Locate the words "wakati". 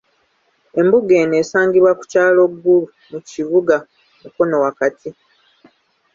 4.63-5.09